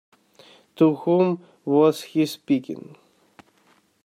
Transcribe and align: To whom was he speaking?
To 0.77 0.95
whom 0.95 1.45
was 1.63 2.01
he 2.01 2.25
speaking? 2.25 2.95